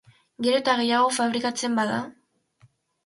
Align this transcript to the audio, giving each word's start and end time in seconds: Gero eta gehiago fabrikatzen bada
Gero 0.47 0.61
eta 0.61 0.73
gehiago 0.79 1.11
fabrikatzen 1.17 1.77
bada 1.81 2.01